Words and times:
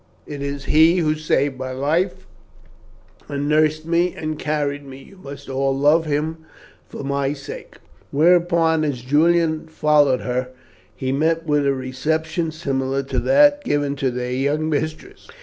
It 0.25 0.41
is 0.41 0.65
he 0.65 0.97
who 0.97 1.13
saved 1.13 1.59
my 1.59 1.71
life, 1.71 2.25
and 3.29 3.47
nursed 3.47 3.85
me, 3.85 4.15
and 4.17 4.39
carried 4.39 4.83
me. 4.83 4.97
You 4.97 5.17
must 5.17 5.47
all 5.47 5.77
love 5.77 6.07
him 6.07 6.37
for 6.89 7.03
my 7.03 7.33
sake," 7.33 7.75
whereupon, 8.09 8.83
as 8.83 9.01
Julian 9.03 9.67
followed 9.67 10.21
her, 10.21 10.47
he 10.95 11.11
met 11.11 11.45
with 11.45 11.67
a 11.67 11.73
reception 11.75 12.51
similar 12.51 13.03
to 13.03 13.19
that 13.19 13.63
given 13.63 13.95
to 13.97 14.09
their 14.09 14.31
young 14.31 14.71
mistress. 14.71 15.27